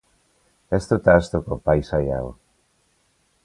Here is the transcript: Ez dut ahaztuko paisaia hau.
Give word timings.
Ez 0.77 0.79
dut 0.93 1.09
ahaztuko 1.13 1.59
paisaia 1.67 2.19
hau. 2.23 2.33